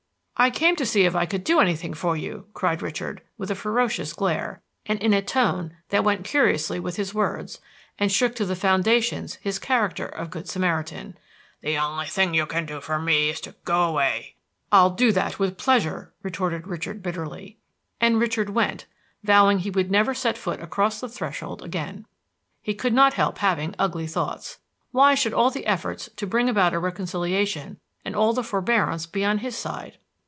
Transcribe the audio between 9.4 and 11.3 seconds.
character of Good Samaritan.